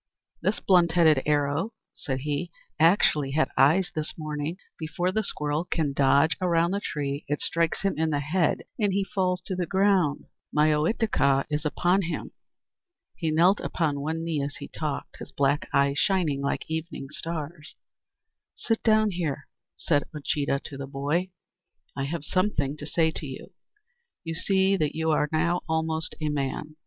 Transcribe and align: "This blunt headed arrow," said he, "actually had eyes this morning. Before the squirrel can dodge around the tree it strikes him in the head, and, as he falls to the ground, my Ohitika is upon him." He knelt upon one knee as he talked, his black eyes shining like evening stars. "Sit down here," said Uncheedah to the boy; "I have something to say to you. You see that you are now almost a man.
"This 0.41 0.59
blunt 0.59 0.93
headed 0.93 1.21
arrow," 1.27 1.73
said 1.93 2.21
he, 2.21 2.49
"actually 2.79 3.33
had 3.33 3.51
eyes 3.55 3.91
this 3.93 4.17
morning. 4.17 4.57
Before 4.79 5.11
the 5.11 5.21
squirrel 5.21 5.63
can 5.63 5.93
dodge 5.93 6.35
around 6.41 6.71
the 6.71 6.79
tree 6.79 7.23
it 7.27 7.39
strikes 7.39 7.83
him 7.83 7.99
in 7.99 8.09
the 8.09 8.19
head, 8.19 8.63
and, 8.79 8.87
as 8.91 8.95
he 8.95 9.03
falls 9.03 9.41
to 9.41 9.55
the 9.55 9.67
ground, 9.67 10.25
my 10.51 10.71
Ohitika 10.73 11.45
is 11.51 11.65
upon 11.65 12.01
him." 12.01 12.31
He 13.15 13.29
knelt 13.29 13.59
upon 13.59 13.99
one 13.99 14.23
knee 14.23 14.41
as 14.41 14.55
he 14.55 14.67
talked, 14.67 15.17
his 15.17 15.31
black 15.31 15.69
eyes 15.71 15.99
shining 15.99 16.41
like 16.41 16.65
evening 16.67 17.09
stars. 17.11 17.75
"Sit 18.55 18.81
down 18.81 19.11
here," 19.11 19.47
said 19.75 20.05
Uncheedah 20.15 20.61
to 20.63 20.77
the 20.77 20.87
boy; 20.87 21.29
"I 21.95 22.05
have 22.05 22.25
something 22.25 22.75
to 22.77 22.87
say 22.87 23.11
to 23.11 23.27
you. 23.27 23.51
You 24.23 24.33
see 24.33 24.75
that 24.77 24.95
you 24.95 25.11
are 25.11 25.29
now 25.31 25.61
almost 25.69 26.15
a 26.19 26.29
man. 26.29 26.75